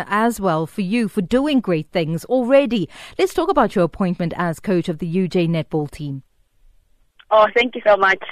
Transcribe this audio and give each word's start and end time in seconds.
as 0.00 0.40
well 0.40 0.66
for 0.66 0.80
you 0.80 1.08
for 1.08 1.22
doing 1.22 1.60
great 1.60 1.90
things 1.90 2.24
already. 2.26 2.88
Let's 3.18 3.34
talk 3.34 3.50
about 3.50 3.74
your 3.74 3.84
appointment 3.84 4.32
as 4.36 4.60
coach 4.60 4.88
of 4.88 4.98
the 4.98 5.12
UJ 5.12 5.48
netball 5.48 5.90
team. 5.90 6.22
Oh, 7.30 7.46
thank 7.54 7.74
you 7.74 7.80
so 7.86 7.96
much. 7.96 8.22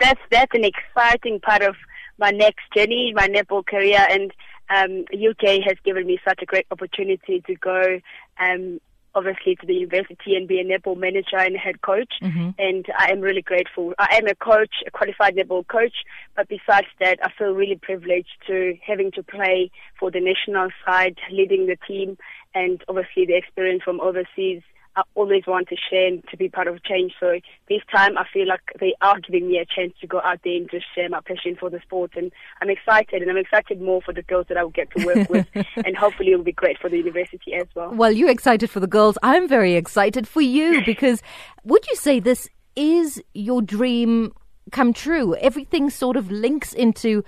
That's 0.00 0.20
that's 0.30 0.52
an 0.54 0.64
exciting 0.64 1.40
part 1.40 1.62
of 1.62 1.76
my 2.18 2.30
next 2.30 2.62
journey, 2.76 3.12
my 3.14 3.28
netball 3.28 3.64
career, 3.64 4.04
and 4.10 4.32
um, 4.70 5.04
UJ 5.14 5.62
has 5.64 5.76
given 5.84 6.06
me 6.06 6.18
such 6.26 6.40
a 6.42 6.46
great 6.46 6.66
opportunity 6.70 7.40
to 7.46 7.54
go 7.54 8.00
um, 8.38 8.80
obviously 9.18 9.56
to 9.56 9.66
the 9.66 9.74
university 9.74 10.36
and 10.36 10.48
be 10.48 10.60
a 10.60 10.64
netball 10.64 10.96
manager 10.96 11.36
and 11.36 11.56
head 11.56 11.82
coach. 11.82 12.14
Mm-hmm. 12.22 12.50
And 12.58 12.86
I 12.98 13.10
am 13.10 13.20
really 13.20 13.42
grateful. 13.42 13.92
I 13.98 14.16
am 14.16 14.26
a 14.26 14.34
coach, 14.34 14.74
a 14.86 14.90
qualified 14.90 15.36
netball 15.36 15.66
coach, 15.66 15.96
but 16.36 16.48
besides 16.48 16.86
that, 17.00 17.18
I 17.22 17.30
feel 17.36 17.52
really 17.52 17.76
privileged 17.76 18.36
to 18.46 18.76
having 18.86 19.10
to 19.12 19.22
play 19.22 19.70
for 19.98 20.10
the 20.10 20.20
national 20.20 20.68
side, 20.86 21.16
leading 21.30 21.66
the 21.66 21.76
team, 21.86 22.16
and 22.54 22.82
obviously 22.88 23.26
the 23.26 23.36
experience 23.36 23.82
from 23.82 24.00
overseas 24.00 24.62
I 24.98 25.02
always 25.14 25.46
want 25.46 25.68
to 25.68 25.76
share 25.76 26.08
and 26.08 26.24
to 26.28 26.36
be 26.36 26.48
part 26.48 26.66
of 26.66 26.82
change. 26.82 27.12
So 27.20 27.38
this 27.68 27.82
time 27.94 28.18
I 28.18 28.26
feel 28.32 28.48
like 28.48 28.62
they 28.80 28.94
are 29.00 29.20
giving 29.20 29.46
me 29.46 29.58
a 29.58 29.64
chance 29.64 29.92
to 30.00 30.08
go 30.08 30.20
out 30.20 30.40
there 30.42 30.56
and 30.56 30.68
just 30.68 30.86
share 30.92 31.08
my 31.08 31.20
passion 31.20 31.54
for 31.54 31.70
the 31.70 31.78
sport. 31.80 32.12
And 32.16 32.32
I'm 32.60 32.68
excited 32.68 33.22
and 33.22 33.30
I'm 33.30 33.36
excited 33.36 33.80
more 33.80 34.02
for 34.02 34.12
the 34.12 34.22
girls 34.22 34.46
that 34.48 34.56
I 34.56 34.64
will 34.64 34.70
get 34.70 34.90
to 34.96 35.06
work 35.06 35.30
with. 35.30 35.46
and 35.76 35.96
hopefully 35.96 36.32
it 36.32 36.36
will 36.36 36.42
be 36.42 36.50
great 36.50 36.78
for 36.78 36.90
the 36.90 36.96
university 36.96 37.54
as 37.54 37.68
well. 37.76 37.90
Well, 37.90 38.10
you're 38.10 38.28
excited 38.28 38.70
for 38.70 38.80
the 38.80 38.88
girls. 38.88 39.16
I'm 39.22 39.46
very 39.46 39.74
excited 39.74 40.26
for 40.26 40.40
you 40.40 40.82
because 40.86 41.22
would 41.62 41.86
you 41.88 41.94
say 41.94 42.18
this 42.18 42.48
is 42.74 43.22
your 43.34 43.62
dream 43.62 44.32
come 44.72 44.92
true? 44.92 45.36
Everything 45.36 45.90
sort 45.90 46.16
of 46.16 46.28
links 46.28 46.72
into 46.72 47.22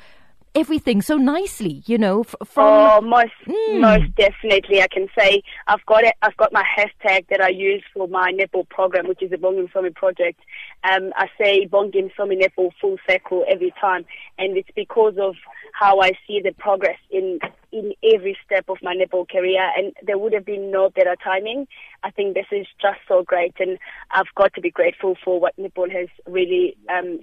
everything 0.55 1.03
so 1.03 1.17
nicely, 1.17 1.83
you 1.87 1.99
know, 1.99 2.25
from 2.25 2.65
Oh, 2.65 3.01
most 3.01 3.33
mm. 3.47 3.81
most 3.81 4.15
definitely, 4.17 4.83
I 4.83 4.89
can 4.89 5.09
say 5.19 5.43
I've 5.67 5.85
got 5.87 6.05
it. 6.05 6.15
I've 6.23 6.37
got 6.37 6.53
my 6.53 6.65
hashtag 6.77 7.27
that 7.29 7.41
I 7.41 7.49
use 7.49 7.83
for 7.95 8.09
my 8.09 8.33
netball 8.33 8.69
program, 8.69 9.09
which 9.09 9.23
is 9.23 9.31
the 9.31 9.37
Bongi 9.37 9.69
Msomi 9.71 9.95
project. 9.95 10.41
Um, 10.85 11.13
I 11.17 11.29
say 11.41 11.67
Bongi 11.67 12.11
Msomi 12.11 12.41
netball 12.41 12.71
full 12.81 12.97
circle 13.09 13.45
every 13.49 13.73
time, 13.81 14.05
and 14.39 14.57
it's 14.57 14.71
because 14.75 15.15
of 15.19 15.35
how 15.73 16.01
I 16.01 16.13
see 16.27 16.41
the 16.43 16.53
progress 16.53 16.99
in 17.11 17.39
in 17.73 17.93
every 18.03 18.37
step 18.45 18.69
of 18.69 18.79
my 18.83 18.95
netball 18.95 19.29
career, 19.29 19.71
and 19.77 19.93
there 20.03 20.19
would 20.19 20.33
have 20.33 20.45
been 20.45 20.71
no 20.71 20.91
better 20.91 21.17
timing. 21.23 21.69
I 22.03 22.11
think 22.11 22.35
this 22.35 22.47
is 22.51 22.67
just 22.81 22.99
so 23.07 23.23
great, 23.23 23.55
and 23.61 23.79
I've 24.11 24.35
got 24.35 24.55
to 24.55 24.61
be 24.61 24.71
grateful 24.71 25.17
for 25.25 25.39
what 25.39 25.57
netball 25.57 25.91
has 25.93 26.09
really 26.27 26.77
um, 26.89 27.21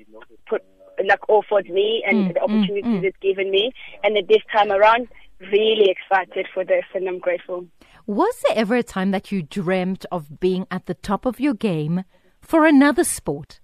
put 0.47 0.63
like 1.05 1.27
offered 1.29 1.69
me 1.69 2.03
and 2.07 2.17
mm, 2.17 2.33
the 2.33 2.41
opportunities 2.41 2.83
mm, 2.83 3.01
mm. 3.01 3.03
it's 3.03 3.17
given 3.21 3.51
me. 3.51 3.71
And 4.03 4.17
at 4.17 4.27
this 4.27 4.41
time 4.51 4.71
around, 4.71 5.07
really 5.39 5.89
excited 5.89 6.47
for 6.53 6.63
this 6.63 6.85
and 6.93 7.07
I'm 7.07 7.19
grateful. 7.19 7.67
Was 8.05 8.41
there 8.47 8.57
ever 8.57 8.75
a 8.75 8.83
time 8.83 9.11
that 9.11 9.31
you 9.31 9.43
dreamt 9.43 10.05
of 10.11 10.39
being 10.39 10.65
at 10.71 10.85
the 10.85 10.93
top 10.93 11.25
of 11.25 11.39
your 11.39 11.53
game 11.53 12.03
for 12.41 12.65
another 12.65 13.03
sport? 13.03 13.59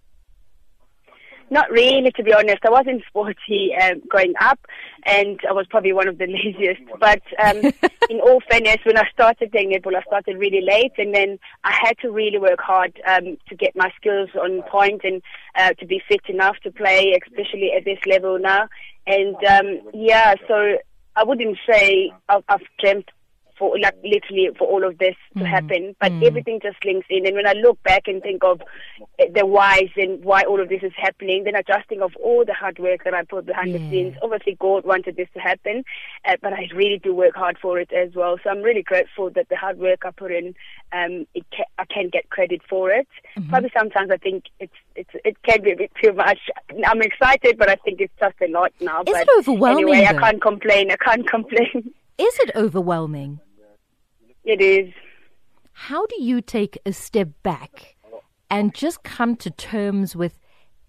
Not 1.54 1.70
really, 1.70 2.10
to 2.10 2.24
be 2.24 2.34
honest. 2.34 2.66
I 2.66 2.72
wasn't 2.72 3.04
sporty 3.08 3.76
um, 3.80 4.02
growing 4.10 4.34
up, 4.42 4.60
and 5.04 5.40
I 5.48 5.54
was 5.54 5.68
probably 5.70 5.94
one 5.94 6.08
of 6.08 6.18
the 6.18 6.26
laziest. 6.38 6.82
But 7.00 7.22
um, 7.38 7.58
in 8.10 8.20
all 8.22 8.42
fairness, 8.50 8.78
when 8.84 8.98
I 8.98 9.08
started 9.14 9.52
playing 9.52 9.70
netball, 9.70 9.96
I 9.96 10.02
started 10.02 10.40
really 10.40 10.62
late, 10.62 10.94
and 10.98 11.14
then 11.14 11.38
I 11.64 11.72
had 11.72 11.96
to 12.00 12.10
really 12.10 12.40
work 12.40 12.60
hard 12.60 13.00
um, 13.08 13.38
to 13.50 13.56
get 13.56 13.76
my 13.76 13.92
skills 13.96 14.30
on 14.34 14.64
point 14.64 15.02
and 15.04 15.22
uh, 15.56 15.74
to 15.74 15.86
be 15.86 16.02
fit 16.08 16.22
enough 16.28 16.56
to 16.64 16.72
play, 16.72 17.16
especially 17.24 17.72
at 17.78 17.86
this 17.86 18.00
level 18.08 18.40
now. 18.40 18.68
And 19.06 19.36
um, 19.46 19.92
yeah, 19.94 20.34
so 20.48 20.78
I 21.16 21.24
wouldn't 21.24 21.60
say 21.70 22.12
I've, 22.30 22.44
I've 22.50 22.66
dreamt 22.80 23.12
for 23.58 23.78
like 23.80 23.96
literally 24.04 24.50
for 24.58 24.68
all 24.68 24.84
of 24.84 24.98
this 24.98 25.16
to 25.38 25.44
mm. 25.44 25.48
happen. 25.48 25.96
But 26.00 26.12
mm. 26.12 26.26
everything 26.26 26.60
just 26.62 26.84
links 26.86 27.08
in. 27.10 27.26
And 27.26 27.36
when 27.36 27.48
I 27.48 27.54
look 27.54 27.82
back 27.84 28.08
and 28.08 28.22
think 28.22 28.44
of 28.44 28.62
the 29.34 29.46
whys 29.46 29.90
and 29.96 30.24
why 30.24 30.44
all 30.44 30.62
of 30.62 30.70
this 30.70 30.84
is 30.84 30.92
happening, 30.96 31.44
then 31.44 31.56
adjusting 31.56 32.02
of 32.02 32.16
all 32.24 32.44
the 32.46 32.54
hard 32.54 32.80
work 32.80 33.04
that 33.04 33.14
I 33.14 33.24
put 33.24 33.46
behind 33.46 33.72
yeah. 33.72 33.78
the 33.78 33.90
scenes. 33.90 34.18
Obviously, 34.22 34.58
God 34.60 34.86
wanted 34.86 35.16
this 35.16 35.28
to 35.34 35.40
happen, 35.40 35.84
uh, 36.26 36.38
but 36.42 36.54
I 36.54 36.68
really 36.76 37.00
do 37.00 37.14
work 37.14 37.36
hard 37.36 37.58
for 37.62 37.80
it 37.80 37.92
as 37.92 38.14
well. 38.16 38.38
So 38.44 38.50
I'm 38.50 38.62
really 38.62 38.84
grateful 38.84 39.30
that 39.32 39.50
the 39.50 39.56
hard 39.56 39.78
work 39.78 40.04
I 40.06 40.12
put 40.12 40.32
in, 40.32 40.56
um, 40.92 41.26
it 41.34 41.46
ca- 41.56 41.72
I 41.78 41.86
can 41.86 42.10
get 42.10 42.30
credit 42.30 42.62
for 42.70 42.92
it. 42.92 43.08
Mm-hmm. 43.38 43.50
Probably 43.50 43.72
sometimes 43.78 44.12
I 44.12 44.18
think 44.18 44.46
it's 44.60 44.74
it's 44.96 45.10
it 45.26 45.42
can 45.44 45.62
be 45.62 45.72
a 45.72 45.76
bit 45.76 45.92
too 46.02 46.14
much. 46.14 46.40
I'm 46.86 47.02
excited, 47.02 47.58
but 47.58 47.70
I 47.70 47.76
think 47.76 48.02
it's 48.02 48.14
just 48.20 48.36
a 48.42 48.48
lot 48.48 48.72
now. 48.80 49.02
Is 49.02 49.06
but 49.06 49.22
it 49.22 49.30
overwhelming? 49.38 49.84
Anyway, 49.84 50.02
though? 50.02 50.18
I 50.18 50.22
can't 50.22 50.42
complain. 50.42 50.92
I 50.92 50.98
can't 50.98 51.28
complain. 51.36 51.94
Is 52.18 52.38
it 52.40 52.52
overwhelming? 52.56 53.40
It 54.44 54.62
is. 54.62 54.94
How 55.72 56.06
do 56.06 56.22
you 56.22 56.42
take 56.42 56.78
a 56.86 56.94
step 56.94 57.30
back 57.42 57.96
and 58.50 58.74
just 58.76 59.04
come 59.04 59.36
to 59.38 59.50
terms 59.50 60.16
with 60.16 60.40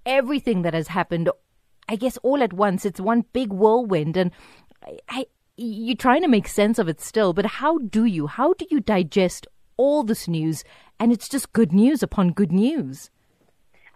everything 0.05 0.63
that 0.63 0.75
has 0.75 0.89
happened? 0.89 1.31
I 1.89 1.97
guess 1.97 2.19
all 2.19 2.43
at 2.43 2.53
once. 2.53 2.85
It's 2.85 3.01
one 3.01 3.25
big 3.33 3.53
whirlwind, 3.53 4.17
and 4.17 4.31
I, 4.85 4.99
I, 5.09 5.27
you're 5.57 5.97
trying 5.97 6.23
to 6.23 6.29
make 6.29 6.49
sense 6.49 6.79
of 6.79 6.89
it 6.89 7.01
still. 7.01 7.33
But 7.33 7.47
how 7.47 7.79
do 7.79 8.05
you? 8.05 8.27
How 8.27 8.55
do 8.55 8.67
you 8.71 8.81
digest 8.81 9.47
all 9.77 10.03
this 10.03 10.29
news? 10.29 10.65
And 11.01 11.13
it's 11.13 11.29
just 11.29 11.53
good 11.53 11.73
news 11.73 12.03
upon 12.03 12.33
good 12.33 12.53
news. 12.53 13.11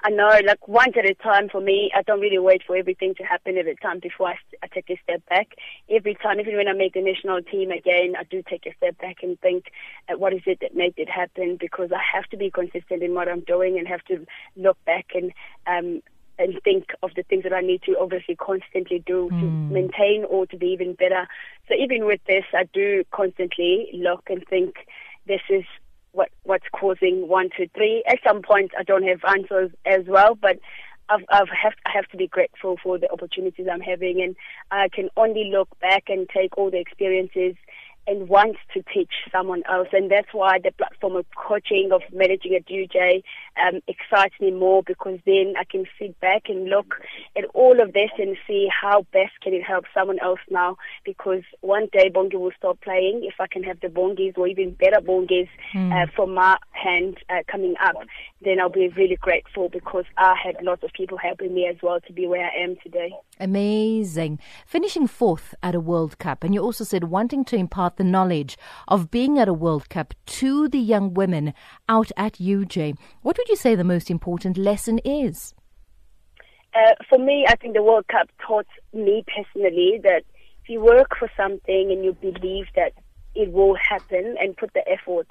I 0.02 0.10
know, 0.10 0.30
like 0.46 0.68
once 0.68 0.94
at 0.96 1.04
a 1.04 1.14
time 1.14 1.48
for 1.48 1.60
me, 1.60 1.90
I 1.94 2.02
don't 2.02 2.20
really 2.20 2.38
wait 2.38 2.62
for 2.66 2.76
everything 2.76 3.14
to 3.16 3.24
happen 3.24 3.58
every 3.58 3.74
time 3.76 3.98
before 3.98 4.28
I, 4.28 4.38
I 4.62 4.68
take 4.68 4.88
a 4.90 5.00
step 5.02 5.26
back. 5.28 5.48
Every 5.90 6.14
time, 6.14 6.38
even 6.38 6.56
when 6.56 6.68
I 6.68 6.72
make 6.72 6.94
the 6.94 7.02
national 7.02 7.42
team 7.42 7.70
again, 7.70 8.14
I 8.18 8.22
do 8.22 8.42
take 8.48 8.66
a 8.66 8.74
step 8.76 8.96
back 8.98 9.16
and 9.22 9.40
think, 9.40 9.72
uh, 10.08 10.16
what 10.16 10.32
is 10.32 10.42
it 10.46 10.60
that 10.60 10.76
made 10.76 10.94
it 10.96 11.08
happen? 11.08 11.56
Because 11.58 11.90
I 11.92 12.00
have 12.14 12.26
to 12.30 12.36
be 12.36 12.50
consistent 12.50 13.02
in 13.02 13.14
what 13.14 13.28
I'm 13.28 13.40
doing 13.40 13.76
and 13.78 13.88
have 13.88 14.04
to 14.04 14.24
look 14.56 14.82
back 14.84 15.06
and, 15.14 15.32
um, 15.66 16.00
and 16.38 16.60
think 16.62 16.90
of 17.02 17.10
the 17.16 17.24
things 17.24 17.42
that 17.42 17.52
I 17.52 17.60
need 17.60 17.82
to 17.82 17.98
obviously 17.98 18.36
constantly 18.36 19.02
do 19.04 19.28
mm. 19.32 19.40
to 19.40 19.46
hmm. 19.46 19.72
maintain 19.72 20.24
or 20.30 20.46
to 20.46 20.56
be 20.56 20.68
even 20.68 20.94
better. 20.94 21.26
So 21.66 21.74
even 21.74 22.06
with 22.06 22.20
this, 22.28 22.44
I 22.54 22.68
do 22.72 23.02
constantly 23.10 23.90
look 23.92 24.30
and 24.30 24.46
think, 24.46 24.76
this 25.26 25.42
is 25.50 25.64
what 26.18 26.30
what's 26.42 26.66
causing 26.72 27.28
one, 27.28 27.48
two, 27.56 27.68
three. 27.74 28.02
At 28.06 28.18
some 28.26 28.42
point, 28.42 28.72
I 28.76 28.82
don't 28.82 29.04
have 29.04 29.20
answers 29.24 29.70
as 29.86 30.04
well, 30.06 30.34
but 30.34 30.58
I've, 31.08 31.24
I've 31.30 31.48
have, 31.48 31.74
I 31.86 31.90
have 31.94 32.08
to 32.08 32.16
be 32.16 32.26
grateful 32.26 32.76
for 32.82 32.98
the 32.98 33.10
opportunities 33.10 33.68
I'm 33.72 33.80
having, 33.80 34.20
and 34.20 34.34
I 34.72 34.88
can 34.88 35.08
only 35.16 35.50
look 35.50 35.68
back 35.80 36.04
and 36.08 36.28
take 36.28 36.58
all 36.58 36.70
the 36.70 36.80
experiences 36.80 37.54
and 38.08 38.28
wants 38.28 38.58
to 38.72 38.82
teach 38.92 39.12
someone 39.30 39.62
else. 39.68 39.88
And 39.92 40.10
that's 40.10 40.32
why 40.32 40.58
the 40.58 40.72
platform 40.72 41.14
of 41.14 41.26
coaching, 41.36 41.90
of 41.92 42.00
managing 42.12 42.54
a 42.54 42.60
DJ, 42.60 43.22
um, 43.62 43.80
excites 43.86 44.34
me 44.40 44.50
more 44.50 44.82
because 44.82 45.18
then 45.26 45.54
I 45.58 45.64
can 45.64 45.84
sit 45.98 46.18
back 46.20 46.48
and 46.48 46.70
look 46.70 46.94
at 47.36 47.44
all 47.52 47.80
of 47.80 47.92
this 47.92 48.10
and 48.18 48.36
see 48.46 48.68
how 48.68 49.06
best 49.12 49.32
can 49.42 49.52
it 49.52 49.62
help 49.62 49.84
someone 49.92 50.18
else 50.20 50.40
now. 50.50 50.78
Because 51.04 51.42
one 51.60 51.88
day 51.92 52.10
Bongi 52.10 52.34
will 52.34 52.52
stop 52.56 52.80
playing. 52.80 53.24
If 53.24 53.34
I 53.40 53.46
can 53.46 53.62
have 53.62 53.78
the 53.80 53.88
Bongis 53.88 54.38
or 54.38 54.46
even 54.48 54.72
better 54.72 55.00
Bongis 55.00 55.48
mm. 55.74 55.92
uh, 55.92 56.10
from 56.16 56.32
my 56.32 56.56
hand 56.72 57.18
uh, 57.28 57.42
coming 57.46 57.74
up, 57.82 57.96
then 58.42 58.58
I'll 58.58 58.70
be 58.70 58.88
really 58.88 59.16
grateful 59.16 59.68
because 59.68 60.04
I 60.16 60.34
had 60.42 60.56
lots 60.62 60.82
of 60.82 60.92
people 60.92 61.18
helping 61.18 61.54
me 61.54 61.66
as 61.66 61.76
well 61.82 62.00
to 62.00 62.12
be 62.12 62.26
where 62.26 62.46
I 62.46 62.62
am 62.62 62.76
today. 62.82 63.12
Amazing. 63.38 64.38
Finishing 64.66 65.06
fourth 65.06 65.54
at 65.62 65.74
a 65.74 65.80
World 65.80 66.18
Cup, 66.18 66.42
and 66.42 66.54
you 66.54 66.62
also 66.62 66.84
said 66.84 67.04
wanting 67.04 67.44
to 67.46 67.56
impart 67.56 67.97
the 67.98 68.04
knowledge 68.04 68.56
of 68.88 69.10
being 69.10 69.38
at 69.38 69.48
a 69.48 69.52
World 69.52 69.90
Cup 69.90 70.14
to 70.26 70.68
the 70.68 70.78
young 70.78 71.12
women 71.12 71.52
out 71.88 72.10
at 72.16 72.34
UJ. 72.34 72.96
What 73.20 73.36
would 73.36 73.48
you 73.48 73.56
say 73.56 73.74
the 73.74 73.84
most 73.84 74.10
important 74.10 74.56
lesson 74.56 74.98
is? 75.04 75.52
Uh, 76.74 76.94
for 77.08 77.18
me, 77.18 77.44
I 77.46 77.56
think 77.56 77.74
the 77.74 77.82
World 77.82 78.06
Cup 78.08 78.28
taught 78.46 78.66
me 78.92 79.24
personally 79.26 80.00
that 80.04 80.22
if 80.62 80.68
you 80.68 80.80
work 80.80 81.16
for 81.18 81.30
something 81.36 81.90
and 81.90 82.04
you 82.04 82.12
believe 82.14 82.66
that 82.76 82.92
it 83.34 83.52
will 83.52 83.74
happen 83.74 84.36
and 84.40 84.56
put 84.56 84.72
the 84.74 84.86
effort, 84.88 85.26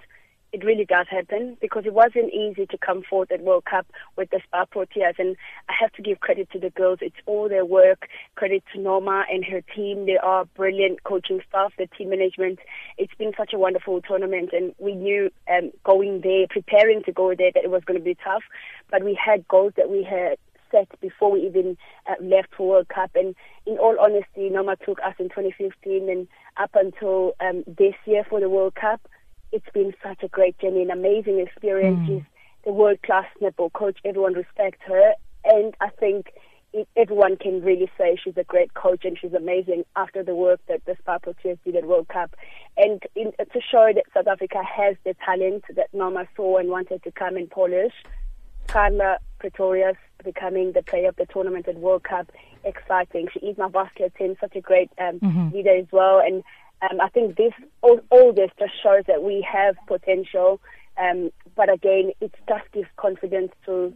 really 0.68 0.84
does 0.84 1.08
happen 1.10 1.56
because 1.62 1.86
it 1.86 1.94
wasn't 1.94 2.34
easy 2.34 2.66
to 2.66 2.78
come 2.78 3.02
fourth 3.10 3.32
at 3.32 3.42
World 3.42 3.64
Cup 3.64 3.88
with 4.18 4.30
the 4.32 4.42
Spar 4.46 4.66
Proteas. 4.66 5.18
And 5.18 5.38
I 5.70 5.74
have 5.80 5.94
to 5.94 6.02
give 6.02 6.20
credit 6.20 6.52
to 6.52 6.60
the 6.60 6.70
girls. 6.72 7.00
It's 7.02 7.16
all 7.26 7.48
their 7.48 7.64
work. 7.64 8.10
Credit 8.36 8.62
to 8.74 8.82
Norma 8.82 9.24
and 9.32 9.46
her 9.46 9.62
team. 9.74 10.06
They 10.06 10.18
are 10.18 10.44
brilliant 10.44 11.06
coaching 11.06 11.40
staff, 11.48 11.72
the 11.78 11.88
team 11.98 12.10
management. 12.10 12.60
It's 12.98 13.14
been 13.18 13.32
such 13.38 13.54
a 13.54 13.58
wonderful 13.58 14.02
tournament. 14.02 14.50
And 14.52 14.76
we 14.78 14.94
knew 14.94 15.32
um, 15.50 15.72
going 15.86 16.20
there, 16.22 16.48
preparing 16.50 17.02
to 17.04 17.14
go 17.14 17.34
there, 17.34 17.52
that 17.54 17.64
it 17.64 17.72
was 17.72 17.84
going 17.86 17.98
to 17.98 18.04
be 18.04 18.18
tough. 18.22 18.44
But 18.92 19.06
we 19.06 19.18
had 19.18 19.48
goals 19.48 19.72
that 19.78 19.90
we 19.90 20.04
had 20.04 20.38
set 20.70 20.90
before 21.00 21.32
we 21.32 21.48
even 21.48 21.78
uh, 22.10 22.22
left 22.22 22.50
for 22.58 22.68
World 22.68 22.90
Cup. 22.90 23.12
And 23.16 23.36
in 23.66 23.78
all 23.78 23.96
honesty, 24.02 24.50
Norma 24.50 24.76
took 24.86 25.00
us 25.00 25.16
in 25.18 25.30
2015 25.30 26.10
and 26.10 26.28
up 26.58 26.72
until 26.74 27.36
um, 27.40 27.64
this 27.66 27.96
year 28.06 28.26
for 28.30 28.42
the 28.42 28.50
World 28.50 28.76
Cup 28.76 29.00
it's 29.58 29.74
been 29.74 29.94
such 30.04 30.22
a 30.24 30.28
great 30.28 30.58
journey, 30.60 30.84
an 30.84 30.92
amazing 30.92 31.40
experience. 31.40 32.00
Mm. 32.00 32.08
She's 32.08 32.24
the 32.64 32.72
world 32.72 33.02
class 33.02 33.26
netball 33.42 33.74
coach. 33.74 33.98
Everyone 34.06 34.34
respects 34.34 34.80
her. 34.86 35.14
And 35.44 35.74
I 35.82 35.90
think 35.90 36.34
everyone 36.96 37.38
can 37.38 37.62
really 37.64 37.90
say 37.98 38.18
she's 38.24 38.38
a 38.38 38.44
great 38.44 38.74
coach 38.76 39.04
and 39.04 39.18
she's 39.20 39.34
amazing 39.34 39.84
after 39.96 40.22
the 40.22 40.36
work 40.36 40.60
that 40.68 40.86
the 40.86 40.96
Spar 41.00 41.20
Proteas 41.20 41.58
did 41.66 41.76
at 41.76 41.86
World 41.86 42.08
Cup. 42.10 42.36
And 42.76 43.02
in, 43.16 43.32
to 43.32 43.62
show 43.72 43.92
that 43.96 44.04
South 44.14 44.28
Africa 44.28 44.62
has 44.64 44.96
the 45.04 45.16
talent 45.26 45.64
that 45.76 45.88
Norma 45.94 46.28
saw 46.36 46.58
and 46.58 46.70
wanted 46.70 47.04
to 47.04 47.12
come 47.12 47.36
and 47.36 47.50
polish, 47.50 47.94
Carla 48.68 49.18
Pretorius 49.40 49.98
becoming 50.24 50.74
the 50.74 50.84
player 50.84 51.10
of 51.10 51.16
the 51.16 51.26
tournament 51.26 51.68
at 51.68 51.78
World 51.78 52.04
Cup, 52.04 52.32
exciting. 52.64 53.28
She 53.34 53.40
is 53.40 53.58
my 53.58 53.70
vascular 53.70 54.10
team, 54.10 54.36
such 54.40 54.56
a 54.56 54.62
great 54.62 54.92
um, 55.00 55.20
mm-hmm. 55.20 55.56
leader 55.56 55.76
as 55.76 55.88
well. 55.92 56.20
And 56.20 56.44
um, 56.82 57.02
I 57.02 57.10
think 57.10 57.38
this 57.38 57.54
all, 57.82 58.00
all, 58.10 58.34
this 58.34 58.52
just 58.60 58.74
shows 58.82 59.04
that 59.08 59.24
we 59.24 59.46
have 59.52 59.76
potential. 59.88 60.60
Um, 60.98 61.32
but 61.56 61.72
again, 61.72 62.12
it 62.22 62.34
just 62.48 62.72
gives 62.72 62.88
confidence 62.98 63.52
to 63.66 63.94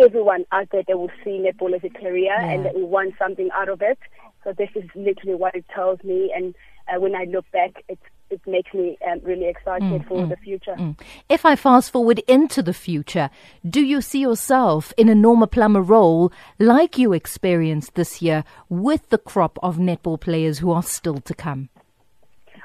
everyone 0.00 0.44
out 0.52 0.68
there 0.72 0.82
that 0.86 0.98
will 0.98 1.10
see 1.22 1.42
netball 1.42 1.74
as 1.74 1.84
a 1.84 1.90
career 1.90 2.34
yeah. 2.38 2.50
and 2.50 2.64
that 2.64 2.74
we 2.74 2.82
want 2.82 3.14
something 3.18 3.50
out 3.54 3.68
of 3.68 3.82
it. 3.82 3.98
So 4.44 4.52
this 4.52 4.70
is 4.74 4.84
literally 4.94 5.34
what 5.34 5.54
it 5.54 5.64
tells 5.74 6.02
me. 6.02 6.32
And 6.34 6.54
uh, 6.88 7.00
when 7.00 7.14
I 7.14 7.24
look 7.24 7.50
back, 7.52 7.84
it's 7.88 8.02
it 8.32 8.40
makes 8.46 8.72
me 8.72 8.96
um, 9.06 9.20
really 9.22 9.46
excited 9.46 9.82
mm, 9.82 10.08
for 10.08 10.22
mm, 10.22 10.30
the 10.30 10.36
future. 10.36 10.74
Mm. 10.74 10.98
If 11.28 11.44
I 11.44 11.54
fast 11.54 11.92
forward 11.92 12.20
into 12.20 12.62
the 12.62 12.72
future, 12.72 13.28
do 13.68 13.82
you 13.82 14.00
see 14.00 14.20
yourself 14.20 14.94
in 14.96 15.10
a 15.10 15.14
Norma 15.14 15.46
Plummer 15.46 15.82
role 15.82 16.32
like 16.58 16.96
you 16.96 17.12
experienced 17.12 17.94
this 17.94 18.22
year 18.22 18.42
with 18.70 19.10
the 19.10 19.18
crop 19.18 19.58
of 19.62 19.76
netball 19.76 20.18
players 20.18 20.60
who 20.60 20.72
are 20.72 20.82
still 20.82 21.18
to 21.18 21.34
come? 21.34 21.68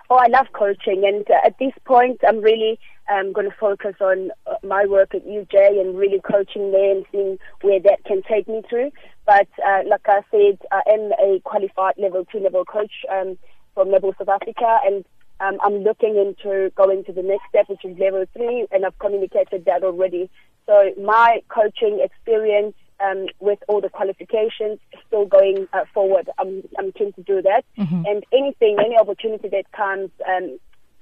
Oh, 0.09 0.15
I 0.15 0.27
love 0.27 0.48
coaching, 0.54 1.04
and 1.06 1.30
uh, 1.30 1.45
at 1.45 1.59
this 1.59 1.74
point, 1.83 2.21
I'm 2.25 2.39
really 2.39 2.80
um, 3.12 3.33
going 3.33 3.50
to 3.50 3.56
focus 3.57 3.95
on 4.00 4.31
uh, 4.45 4.56
my 4.63 4.86
work 4.86 5.13
at 5.13 5.25
UJ 5.27 5.81
and 5.81 5.98
really 5.98 6.21
coaching 6.21 6.71
there 6.71 6.92
and 6.95 7.06
seeing 7.12 7.38
where 7.62 7.81
that 7.81 8.06
can 8.06 8.21
take 8.24 8.48
me 8.48 8.62
to. 8.69 8.89
But 9.25 9.50
uh, 9.65 9.81
like 9.86 10.07
I 10.07 10.21
said, 10.31 10.59
I 10.71 10.81
am 10.89 11.12
a 11.21 11.42
qualified 11.44 11.95
level 11.98 12.25
two 12.31 12.39
level 12.39 12.63
coach 12.63 12.92
um, 13.12 13.38
from 13.74 13.89
Netball 13.89 14.18
South 14.18 14.30
Africa, 14.30 14.77
and 14.86 15.04
um, 15.42 15.57
I'm 15.62 15.83
looking 15.83 16.15
into 16.15 16.71
going 16.75 17.04
to 17.04 17.12
the 17.12 17.21
next 17.21 17.44
step, 17.50 17.68
which 17.68 17.83
is 17.83 18.00
level 18.00 18.24
three, 18.31 18.65
and 18.71 18.86
I've 18.86 18.98
communicated 19.00 19.65
that 19.65 19.83
already. 19.83 20.30
So 20.68 20.92
my 21.01 21.42
coaching 21.50 22.00
experience 22.01 22.75
um, 23.03 23.27
with 23.39 23.59
all 23.67 23.81
the 23.81 23.89
qualifications 23.89 24.79
still 25.07 25.25
going 25.25 25.67
uh, 25.73 25.85
forward. 25.94 26.29
I'm, 26.38 26.63
I'm 26.77 26.91
keen 26.91 27.13
to 27.13 27.23
do 27.23 27.41
that. 27.41 27.63
Mm-hmm. 27.77 28.03
And 28.05 28.23
anything, 28.33 28.77
any 28.79 28.97
opportunity 28.97 29.49
that 29.49 29.71
comes, 29.71 30.09
um, 30.27 30.59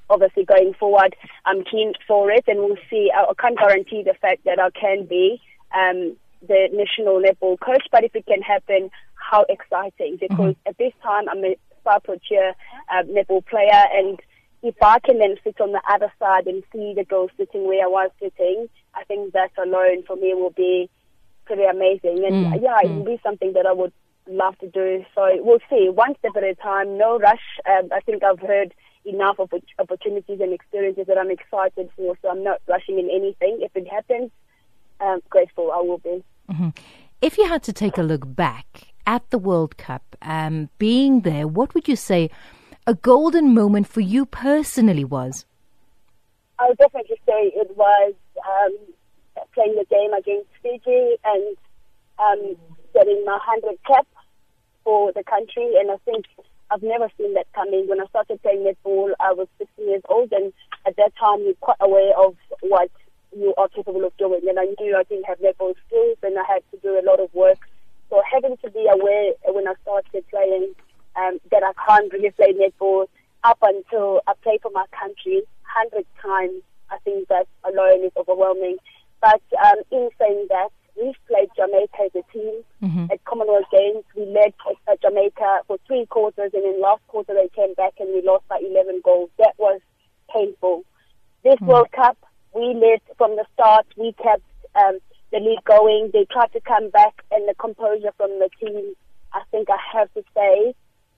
obviously 0.10 0.46
going 0.46 0.74
forward, 0.74 1.16
I'm 1.46 1.64
keen 1.64 1.94
for 2.08 2.32
it. 2.32 2.46
And 2.48 2.60
we'll 2.60 2.78
see. 2.90 3.12
I, 3.16 3.24
I 3.24 3.34
can't 3.40 3.58
guarantee 3.58 4.04
the 4.04 4.16
fact 4.20 4.44
that 4.46 4.60
I 4.60 4.70
can 4.72 5.06
be 5.06 5.42
um, 5.74 6.16
the 6.48 6.70
national 6.72 7.22
netball 7.22 7.60
coach, 7.60 7.86
but 7.92 8.04
if 8.04 8.16
it 8.16 8.26
can 8.26 8.42
happen, 8.42 8.90
how 9.16 9.46
exciting! 9.50 10.18
Because 10.20 10.54
mm-hmm. 10.54 10.68
at 10.70 10.78
this 10.78 10.94
time, 11.02 11.28
I'm 11.30 11.44
a 11.44 11.58
Spar 11.80 12.00
Protea 12.00 12.56
uh, 12.92 13.04
netball 13.04 13.46
player, 13.46 13.84
and 13.94 14.20
if 14.62 14.76
I 14.82 15.00
can 15.00 15.20
then 15.20 15.36
sit 15.44 15.60
on 15.62 15.72
the 15.72 15.82
other 15.90 16.12
side 16.20 16.48
and 16.48 16.64
see 16.72 16.94
the 16.96 17.04
girls 17.04 17.32
sitting 17.38 17.68
where 17.68 17.84
I 17.84 17.88
was 17.88 18.12
sitting, 18.20 18.68
I 18.94 19.04
think 19.04 19.34
that 19.34 19.52
alone 19.58 20.04
for 20.08 20.16
me 20.16 20.34
will 20.34 20.52
be 20.52 20.90
pretty 21.46 21.64
amazing. 21.64 22.24
And 22.26 22.46
mm, 22.46 22.62
yeah, 22.62 22.80
mm. 22.82 22.86
it 22.86 22.92
would 22.92 23.06
be 23.06 23.20
something 23.24 23.54
that 23.54 23.66
I 23.66 23.74
would 23.74 23.94
love 24.28 24.58
to 24.60 24.68
do. 24.70 25.06
So 25.14 25.30
we'll 25.42 25.60
see, 25.70 25.90
one 25.90 26.16
step 26.20 26.34
at 26.36 26.44
a 26.44 26.56
time, 26.56 26.98
no 26.98 27.20
rush. 27.20 27.44
Um, 27.70 27.90
I 27.94 28.00
think 28.02 28.24
I've 28.24 28.40
heard 28.40 28.74
enough 29.06 29.40
of 29.40 29.52
opportunities 29.78 30.40
and 30.40 30.52
experiences 30.52 31.06
that 31.08 31.18
I'm 31.18 31.32
excited 31.32 31.90
for, 31.96 32.18
so 32.22 32.30
I'm 32.30 32.44
not 32.44 32.62
rushing 32.68 33.00
in 33.00 33.10
anything. 33.10 33.60
If 33.62 33.76
it 33.76 33.88
happens, 33.88 34.32
um, 35.00 35.22
grateful 35.30 35.72
I 35.72 35.82
will 35.82 36.00
be. 36.00 36.24
Mm-hmm. 36.50 36.70
If 37.22 37.38
you 37.38 37.48
had 37.48 37.64
to 37.64 37.74
take 37.74 37.98
a 37.98 38.04
look 38.04 38.24
back 38.36 38.94
at 39.08 39.30
the 39.30 39.38
World 39.38 39.78
Cup, 39.78 40.16
um, 40.22 40.70
being 40.78 41.22
there, 41.22 41.48
what 41.48 41.74
would 41.74 41.88
you 41.88 41.96
say 41.96 42.30
a 42.88 42.94
golden 42.94 43.54
moment 43.54 43.88
for 43.88 44.02
you 44.02 44.26
personally 44.26 45.06
was? 45.06 45.46
I 46.60 46.68
would 46.68 46.78
definitely 46.78 47.18
say 47.26 47.52
it 47.56 47.76
was 47.76 48.14
um, 48.48 48.78
playing 49.56 49.76
the 49.76 49.86
game 49.90 50.14
against 50.14 50.50
Fiji 50.62 51.18
and 51.24 51.58
um, 52.20 52.56
getting 52.94 53.24
my 53.26 53.40
100 53.40 53.80
cap 53.88 54.06
for 54.84 55.12
the 55.14 55.24
country. 55.24 55.74
And 55.80 55.90
I 55.90 55.98
think 56.06 56.26
I've 56.70 56.84
never 56.84 57.10
seen 57.18 57.34
that 57.34 57.48
coming. 57.54 57.88
When 57.88 58.02
I 58.02 58.06
started 58.08 58.42
playing 58.42 58.68
netball, 58.68 59.12
I 59.20 59.34
was 59.34 59.48
16 59.58 59.88
years 59.88 60.04
old, 60.10 60.32
and 60.32 60.54
at 60.86 60.96
that 60.98 61.16
time, 61.18 61.42
you're 61.42 61.56
quite 61.56 61.80
aware 61.80 62.14
of 62.18 62.36
what 62.62 62.92
you 63.36 63.54
are 63.58 63.68
capable 63.70 64.06
of 64.06 64.16
doing. 64.18 64.42
And 64.48 64.60
I 64.60 64.66
knew 64.80 64.96
I 64.96 65.04
didn't 65.04 65.26
have 65.26 65.40
netball 65.40 65.74
skills, 65.88 66.18
and 66.22 66.38
I 66.38 66.44
had 66.48 66.64
to 66.72 66.78
do 66.84 67.00
a 67.00 67.04
lot 67.06 67.20
of 67.20 67.34
work. 67.34 67.60
So 68.10 68.22
having 68.32 68.58
to 68.58 68.70
be 68.70 68.88
aware 68.92 69.34
when 69.48 69.68
I 69.68 69.74
started 69.82 70.24
playing 70.30 70.76
um, 71.16 71.40
that 71.52 71.64
I 71.64 71.74
can't 71.88 72.12
really 72.14 72.32
play 72.32 72.54
netball 72.54 73.08
up 73.44 73.58
until 73.62 74.22
I 74.28 74.34
play 74.44 74.60
for 74.62 74.72
my 74.74 74.86
country 74.92 75.42
100 75.76 76.06
times, 76.22 76.62
I 76.90 76.98
think 77.00 77.28
that 77.30 77.48
alone 77.64 78.06
is 78.06 78.12
overwhelming. 78.18 78.78
But 79.26 79.42
um, 79.58 79.82
in 79.92 80.10
saying 80.20 80.46
that, 80.50 80.70
we've 80.96 81.18
played 81.28 81.50
Jamaica 81.58 81.98
as 82.06 82.12
a 82.14 82.32
team 82.32 82.62
mm-hmm. 82.84 83.06
at 83.12 83.26
Commonwealth 83.26 83.66
Games. 83.72 84.04
We 84.16 84.26
led 84.28 84.54
uh, 84.88 84.96
Jamaica 85.02 85.62
for 85.66 85.80
three 85.88 86.06
quarters, 86.06 86.52
and 86.54 86.64
in 86.64 86.80
last 86.80 87.02
quarter 87.08 87.34
they 87.34 87.50
came 87.56 87.74
back 87.74 87.94
and 88.00 88.14
we 88.14 88.22
lost 88.22 88.48
by 88.48 88.60
11 88.62 89.02
goals. 89.04 89.32
That 89.40 89.56
was 89.58 89.82
painful. 90.32 90.86
This 91.44 91.56
mm-hmm. 91.56 91.66
World 91.66 91.92
Cup, 91.92 92.18
we 92.54 92.76
led 92.76 93.02
from 93.18 93.36
the 93.36 93.46
start. 93.56 93.88
We 93.98 94.14
kept 94.14 94.44
um, 94.76 95.00
the 95.32 95.40
lead 95.40 95.64
going. 95.66 96.12
They 96.14 96.28
tried 96.32 96.54
to 96.54 96.62
come 96.62 96.92
back, 96.92 97.26
and 97.32 97.50
the 97.50 97.56
composure 97.56 98.14
from 98.18 98.30
the 98.38 98.50
team, 98.60 98.94
I 99.34 99.42
think 99.50 99.70
I 99.72 99.98
have 99.98 100.14
to 100.14 100.24
say, 100.36 100.76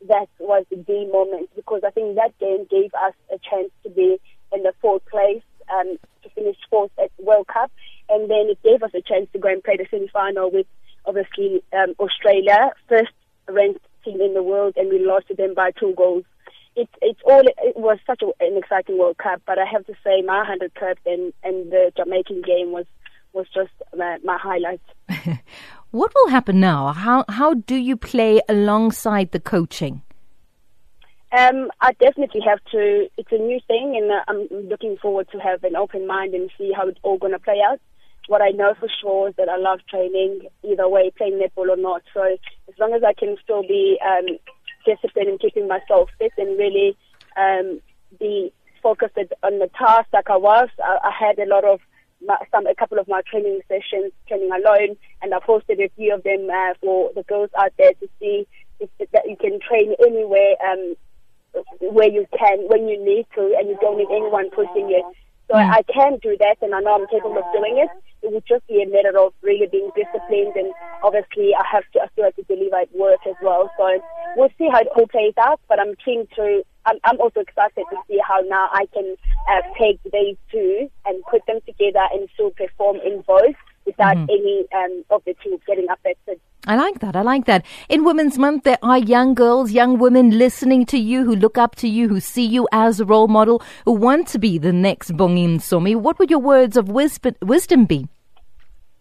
that 0.07 0.29
was 0.39 0.63
the 0.69 0.77
key 0.77 1.09
moment 1.11 1.49
because 1.57 1.81
I 1.85 1.89
think 1.89 2.15
that 2.15 2.37
game 2.39 2.67
gave 2.71 2.93
us 2.93 3.15
a 3.33 3.37
chance 3.49 3.71
to 3.83 3.89
be 3.89 4.17
in 4.53 4.63
the 4.63 4.71
fourth 4.79 5.03
place, 5.07 5.41
um, 5.73 5.97
to 6.23 6.29
finish 6.29 6.57
fourth 6.69 6.91
at 7.01 7.11
World 7.19 7.47
Cup, 7.47 7.71
and 8.09 8.29
then 8.29 8.47
it 8.49 8.61
gave 8.63 8.83
us 8.83 8.91
a 8.93 9.01
chance 9.01 9.27
to 9.33 9.39
go 9.39 9.49
and 9.49 9.63
play 9.63 9.77
the 9.77 9.85
semi-final 9.89 10.51
with 10.51 10.67
obviously 11.05 11.63
um, 11.73 11.93
Australia, 11.99 12.71
first 12.89 13.11
ranked 13.47 13.85
team 14.03 14.21
in 14.21 14.33
the 14.33 14.43
world, 14.43 14.73
and 14.77 14.89
we 14.89 15.03
lost 15.03 15.27
to 15.27 15.35
them 15.35 15.53
by 15.53 15.71
two 15.71 15.93
goals. 15.95 16.23
It, 16.75 16.89
it's 17.01 17.19
all. 17.25 17.41
It 17.41 17.75
was 17.75 17.97
such 18.05 18.21
a, 18.21 18.27
an 18.43 18.57
exciting 18.57 18.99
World 18.99 19.17
Cup, 19.17 19.41
but 19.47 19.57
I 19.57 19.65
have 19.65 19.85
to 19.87 19.93
say 20.03 20.21
my 20.21 20.45
hundred 20.45 20.75
cup 20.75 20.97
and 21.05 21.33
and 21.43 21.71
the 21.71 21.91
Jamaican 21.97 22.43
game 22.43 22.71
was 22.71 22.85
was 23.33 23.47
just 23.53 23.71
my, 23.95 24.17
my 24.23 24.37
highlight. 24.37 24.81
What 25.91 26.11
will 26.13 26.29
happen 26.29 26.59
now? 26.59 26.91
How 26.91 27.23
how 27.29 27.53
do 27.53 27.75
you 27.75 27.95
play 27.95 28.41
alongside 28.49 29.31
the 29.31 29.39
coaching? 29.39 30.01
Um, 31.31 31.71
I 31.81 31.91
definitely 31.93 32.41
have 32.47 32.59
to. 32.71 33.09
It's 33.17 33.31
a 33.31 33.37
new 33.37 33.59
thing, 33.67 33.97
and 33.97 34.11
uh, 34.11 34.23
I'm 34.27 34.69
looking 34.69 34.97
forward 34.97 35.27
to 35.31 35.39
have 35.39 35.63
an 35.63 35.75
open 35.75 36.07
mind 36.07 36.33
and 36.33 36.49
see 36.57 36.71
how 36.73 36.87
it's 36.87 36.99
all 37.03 37.17
going 37.17 37.33
to 37.33 37.39
play 37.39 37.61
out. 37.61 37.81
What 38.27 38.41
I 38.41 38.49
know 38.49 38.73
for 38.79 38.87
sure 39.01 39.29
is 39.29 39.35
that 39.35 39.49
I 39.49 39.57
love 39.57 39.79
training, 39.89 40.47
either 40.63 40.87
way, 40.87 41.11
playing 41.17 41.39
netball 41.39 41.69
or 41.69 41.77
not. 41.77 42.03
So 42.13 42.23
as 42.23 42.79
long 42.79 42.93
as 42.93 43.03
I 43.03 43.13
can 43.13 43.35
still 43.43 43.61
be 43.61 43.99
um, 44.05 44.37
disciplined 44.85 45.29
and 45.29 45.39
keeping 45.39 45.67
myself 45.67 46.09
fit 46.17 46.31
and 46.37 46.57
really 46.57 46.97
um, 47.37 47.81
be 48.19 48.53
focused 48.81 49.17
on 49.43 49.59
the 49.59 49.69
task 49.77 50.07
like 50.13 50.29
I 50.29 50.37
was, 50.37 50.69
I, 50.83 50.97
I 51.03 51.11
had 51.11 51.39
a 51.39 51.49
lot 51.49 51.65
of 51.65 51.81
my, 52.25 52.37
some 52.51 52.65
a 52.67 52.75
couple 52.75 52.99
of 52.99 53.07
my 53.07 53.21
training 53.29 53.61
sessions, 53.67 54.11
training 54.27 54.49
alone, 54.51 54.95
and 55.21 55.33
I 55.33 55.39
posted 55.39 55.79
a 55.79 55.89
few 55.95 56.13
of 56.15 56.23
them 56.23 56.49
uh, 56.49 56.73
for 56.81 57.11
the 57.15 57.23
girls 57.23 57.49
out 57.57 57.73
there 57.77 57.93
to 57.93 58.09
see 58.19 58.47
if 58.79 58.89
that 59.11 59.29
you 59.29 59.35
can 59.35 59.59
train 59.59 59.93
anywhere 60.05 60.55
um, 60.65 60.95
where 61.79 62.09
you 62.09 62.25
can 62.37 62.59
when 62.67 62.87
you 62.87 63.03
need 63.03 63.25
to, 63.35 63.55
and 63.57 63.67
you 63.69 63.77
don't 63.81 63.97
need 63.97 64.09
anyone 64.11 64.49
pushing 64.51 64.89
you. 64.89 65.03
So 65.47 65.55
mm. 65.55 65.63
I 65.63 65.81
can 65.83 66.17
do 66.21 66.35
that, 66.39 66.57
and 66.61 66.75
I 66.75 66.81
know 66.81 66.95
I'm 66.95 67.07
capable 67.07 67.37
of 67.37 67.45
doing 67.53 67.77
it. 67.77 67.89
It 68.21 68.33
would 68.33 68.43
just 68.45 68.67
be 68.67 68.83
a 68.83 68.87
matter 68.87 69.17
of 69.17 69.33
really 69.41 69.67
being 69.67 69.89
disciplined, 69.95 70.55
and 70.55 70.73
obviously 71.03 71.55
I 71.55 71.63
have 71.71 71.83
to, 71.93 72.01
I 72.01 72.07
still 72.11 72.25
have 72.25 72.35
to 72.35 72.43
deliver 72.43 72.75
at 72.75 72.93
work 72.93 73.19
as 73.25 73.35
well. 73.41 73.71
So 73.77 74.03
we'll 74.35 74.51
see 74.57 74.67
how 74.69 74.79
it 74.79 74.87
all 74.95 75.07
plays 75.07 75.35
out. 75.39 75.61
But 75.69 75.79
I'm 75.79 75.95
keen 76.03 76.27
to. 76.35 76.63
I'm, 76.85 76.99
I'm 77.03 77.19
also 77.19 77.41
excited 77.41 77.85
to 77.89 77.97
see 78.07 78.19
how 78.25 78.39
now 78.47 78.69
I 78.71 78.87
can 78.93 79.15
uh, 79.49 79.61
take 79.77 79.99
these 80.11 80.37
two 80.51 80.89
and 81.05 81.23
put 81.29 81.45
them 81.45 81.59
together 81.65 82.03
and 82.11 82.27
still 82.33 82.51
perform 82.51 82.97
in 83.05 83.23
both 83.27 83.55
without 83.85 84.17
mm-hmm. 84.17 84.29
any 84.29 84.65
um, 84.75 85.03
of 85.09 85.23
the 85.25 85.35
two 85.43 85.59
getting 85.65 85.87
affected. 85.89 86.39
I 86.67 86.75
like 86.75 86.99
that. 86.99 87.15
I 87.15 87.21
like 87.21 87.45
that. 87.45 87.65
In 87.87 88.03
Women's 88.03 88.37
Month, 88.37 88.65
there 88.65 88.77
are 88.83 88.97
young 88.97 89.33
girls, 89.33 89.71
young 89.71 89.97
women 89.97 90.37
listening 90.37 90.85
to 90.87 90.97
you, 90.97 91.23
who 91.23 91.33
look 91.33 91.57
up 91.57 91.75
to 91.75 91.87
you, 91.87 92.09
who 92.09 92.19
see 92.19 92.45
you 92.45 92.67
as 92.73 92.99
a 92.99 93.05
role 93.05 93.29
model, 93.29 93.63
who 93.85 93.93
want 93.93 94.27
to 94.29 94.37
be 94.37 94.57
the 94.57 94.73
next 94.73 95.11
Bongi 95.11 95.47
Msomi. 95.47 95.95
What 95.95 96.19
would 96.19 96.29
your 96.29 96.39
words 96.39 96.75
of 96.75 96.89
wisdom 96.89 97.85
be? 97.85 98.09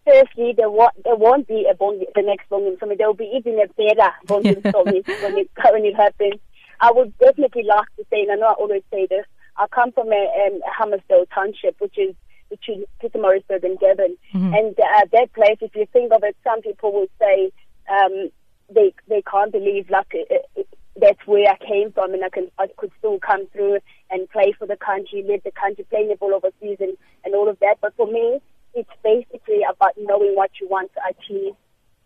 Firstly, 0.04 0.54
there, 0.56 0.70
wa- 0.70 0.92
there 1.04 1.16
won't 1.16 1.48
be 1.48 1.66
a 1.68 1.74
bongi, 1.74 2.04
the 2.14 2.22
next 2.22 2.48
Bongi 2.48 2.76
Msomi. 2.78 2.96
There 2.96 3.08
will 3.08 3.14
be 3.14 3.32
even 3.36 3.58
a 3.58 3.66
better 3.66 4.12
Bongi 4.28 4.62
Msomi 4.62 5.04
when 5.22 5.38
it, 5.38 5.50
when 5.72 5.84
it 5.84 5.96
happens. 5.96 6.40
I 6.80 6.92
would 6.92 7.18
definitely 7.18 7.64
like 7.64 7.88
to 7.96 8.04
say, 8.10 8.22
and 8.22 8.30
I 8.30 8.34
know 8.36 8.46
I 8.46 8.52
always 8.52 8.82
say 8.92 9.06
this, 9.10 9.24
I 9.56 9.66
come 9.74 9.90
from 9.90 10.12
a, 10.12 10.32
um, 10.46 10.60
a 10.62 10.82
Hammarsdale 10.82 11.26
township, 11.34 11.80
which 11.80 11.98
is 11.98 12.14
between 12.48 12.84
Pietermaritzburg 13.02 13.64
and 13.64 13.78
Durban. 13.78 14.16
Mm-hmm. 14.34 14.54
And 14.54 14.78
uh, 14.78 15.06
that 15.12 15.32
place, 15.32 15.58
if 15.60 15.74
you 15.74 15.86
think 15.92 16.12
of 16.12 16.22
it, 16.24 16.36
some 16.44 16.62
people 16.62 16.92
would 16.92 17.10
say 17.18 17.52
um, 17.90 18.30
they 18.72 18.94
they 19.08 19.22
can't 19.22 19.52
believe 19.52 19.88
like 19.90 20.08
it, 20.12 20.46
it, 20.56 20.68
that's 21.00 21.26
where 21.26 21.50
I 21.50 21.58
came 21.58 21.92
from, 21.92 22.14
and 22.14 22.24
I 22.24 22.28
can 22.28 22.50
I 22.58 22.66
could 22.76 22.90
still 22.98 23.18
come 23.18 23.46
through 23.48 23.78
and 24.10 24.28
play 24.30 24.52
for 24.58 24.66
the 24.66 24.76
country, 24.76 25.22
live 25.26 25.42
the 25.44 25.52
country, 25.52 25.84
play 25.84 26.08
the 26.08 26.16
ball 26.16 26.34
overseas, 26.34 26.78
and, 26.80 26.96
and 27.24 27.34
all 27.34 27.48
of 27.48 27.58
that. 27.60 27.76
But 27.80 27.94
for 27.96 28.06
me, 28.06 28.40
it's 28.74 28.90
basically 29.02 29.60
about 29.68 29.92
knowing 29.98 30.34
what 30.34 30.50
you 30.60 30.68
want 30.68 30.90
to 30.94 31.00
achieve, 31.10 31.54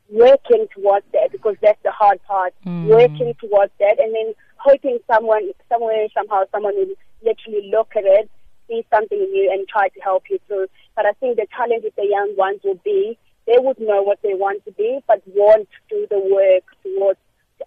working 0.09 0.67
towards 0.75 1.07
that 1.13 1.33
because 1.33 1.57
that's 1.63 1.83
the 1.83 1.93
hard 1.93 2.23
part. 2.25 2.55
Mm. 2.67 2.87
Working 2.87 3.35
towards 3.41 3.73
that, 3.79 3.99
and 3.99 4.15
then 4.15 4.35
hoping 4.57 4.99
someone, 5.11 5.51
somewhere, 5.69 6.07
somehow, 6.15 6.43
someone 6.53 6.75
will 6.77 6.95
literally 7.23 7.71
look 7.71 7.93
at 7.97 8.05
it, 8.05 8.31
see 8.71 8.87
something 8.95 9.19
in 9.19 9.35
you, 9.35 9.51
and 9.53 9.67
try 9.69 9.89
to 9.89 10.01
help 10.01 10.31
you 10.31 10.39
through. 10.47 10.69
But 10.95 11.05
I 11.05 11.13
think 11.19 11.37
the 11.37 11.47
challenge 11.55 11.83
with 11.83 11.97
the 11.97 12.07
young 12.07 12.35
ones 12.37 12.61
will 12.63 12.81
be 12.85 13.19
they 13.51 13.59
would 13.59 13.81
know 13.81 14.03
what 14.03 14.23
they 14.23 14.35
want 14.35 14.65
to 14.65 14.73
be, 14.73 15.01
but 15.09 15.23
want 15.27 15.69
to 15.69 15.79
do 15.89 16.07
the 16.09 16.21
work 16.21 16.65
towards 16.83 17.19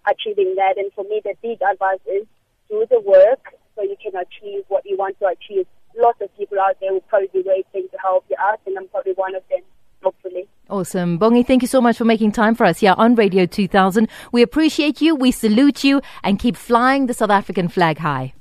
achieving 0.08 0.54
that. 0.56 0.78
And 0.78 0.90
for 0.94 1.04
me, 1.04 1.20
the 1.22 1.34
big 1.42 1.60
advice 1.62 2.00
is 2.06 2.26
do 2.70 2.86
the 2.90 3.00
work 3.00 3.54
so 3.76 3.82
you 3.82 3.96
can 4.02 4.12
achieve 4.16 4.64
what 4.68 4.86
you 4.86 4.96
want 4.96 5.18
to 5.18 5.26
achieve. 5.26 5.66
Lots 5.96 6.20
of 6.22 6.34
people 6.36 6.58
out 6.58 6.78
there 6.80 6.92
will 6.92 7.02
probably 7.02 7.28
be 7.32 7.42
waiting 7.44 7.88
to 7.90 7.98
help 7.98 8.24
you 8.30 8.36
out, 8.40 8.60
and 8.66 8.78
I'm 8.78 8.88
probably 8.88 9.12
one 9.12 9.34
of 9.34 9.42
them. 9.50 9.60
Hopefully. 10.02 10.46
Awesome. 10.68 11.18
Bongi, 11.18 11.46
thank 11.46 11.62
you 11.62 11.68
so 11.68 11.80
much 11.80 11.96
for 11.96 12.04
making 12.04 12.32
time 12.32 12.54
for 12.54 12.66
us 12.66 12.80
here 12.80 12.94
on 12.98 13.14
Radio 13.14 13.46
2000. 13.46 14.06
We 14.32 14.42
appreciate 14.42 15.00
you, 15.00 15.14
we 15.14 15.30
salute 15.30 15.82
you, 15.82 16.02
and 16.22 16.38
keep 16.38 16.56
flying 16.56 17.06
the 17.06 17.14
South 17.14 17.30
African 17.30 17.68
flag 17.68 17.98
high. 17.98 18.34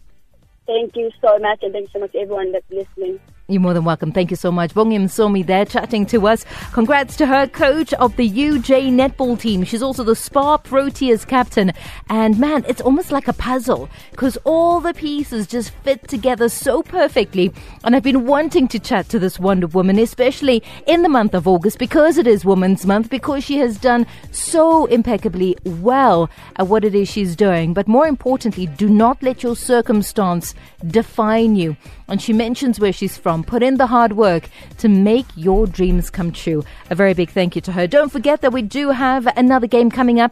Thank 0.68 0.96
you 0.96 1.12
so 1.22 1.40
much, 1.40 1.60
and 1.62 1.74
thanks 1.74 1.92
so 1.94 2.00
much 2.00 2.16
everyone 2.16 2.52
that's 2.52 2.66
listening. 2.72 3.20
You're 3.50 3.60
more 3.60 3.74
than 3.74 3.84
welcome. 3.84 4.14
Thank 4.14 4.32
you 4.32 4.38
so 4.38 4.54
much. 4.54 4.74
Bongi 4.74 4.98
Msomi 4.98 5.46
there 5.46 5.66
chatting 5.66 6.06
to 6.06 6.28
us. 6.28 6.46
Congrats 6.72 7.18
to 7.18 7.26
her, 7.26 7.46
coach 7.46 7.92
of 7.96 8.16
the 8.16 8.30
UJ 8.30 8.90
netball 8.90 9.38
team. 9.38 9.66
She's 9.66 9.84
also 9.84 10.06
the 10.06 10.16
Spar 10.16 10.58
Proteas 10.60 11.28
captain. 11.28 11.74
And 12.08 12.40
man, 12.40 12.64
it's 12.70 12.80
almost 12.80 13.12
like 13.12 13.28
a 13.28 13.34
puzzle 13.34 13.90
because 14.12 14.38
all 14.46 14.80
the 14.80 14.94
pieces 14.94 15.46
just 15.46 15.72
fit 15.84 16.08
together 16.08 16.48
so 16.48 16.82
perfectly. 16.84 17.52
And 17.84 17.98
I've 17.98 18.04
been 18.04 18.26
wanting 18.26 18.70
to 18.70 18.80
chat 18.80 19.10
to 19.10 19.20
this 19.20 19.38
Wonder 19.38 19.68
Woman, 19.68 20.00
especially 20.00 20.64
in 20.88 21.02
the 21.02 21.10
month 21.10 21.34
of 21.34 21.46
August 21.46 21.80
because 21.80 22.18
it 22.18 22.28
is 22.28 22.46
Women's 22.46 22.86
Month, 22.86 23.10
because 23.10 23.44
she 23.44 23.58
has 23.58 23.78
done 23.78 24.08
so 24.32 24.86
impeccably 24.86 25.58
well 25.66 26.30
at 26.56 26.70
what 26.70 26.86
it 26.86 26.96
is 26.96 27.10
she's 27.10 27.36
doing. 27.36 27.74
But 27.74 27.90
more 27.90 28.08
importantly, 28.08 28.68
do 28.68 28.88
not 28.88 29.22
let 29.22 29.44
your 29.44 29.58
circumstance 29.58 30.56
define 30.88 31.58
you. 31.58 31.76
And 32.08 32.22
she 32.22 32.32
mentions 32.32 32.80
where 32.80 32.94
she's 32.94 33.18
from. 33.34 33.44
Put 33.44 33.64
in 33.64 33.78
the 33.78 33.88
hard 33.88 34.14
work 34.14 34.50
to 34.78 34.88
make 34.88 35.26
your 35.36 35.66
dreams 35.68 36.10
come 36.10 36.32
true. 36.32 36.64
A 36.90 36.96
very 36.96 37.14
big 37.14 37.30
thank 37.30 37.56
you 37.56 37.62
to 37.62 37.72
her. 37.72 37.88
Don't 37.88 38.12
forget 38.12 38.42
that 38.42 38.54
we 38.54 38.62
do 38.62 38.92
have 38.92 39.28
another 39.38 39.68
game 39.68 39.90
coming 39.90 40.20
up. 40.20 40.32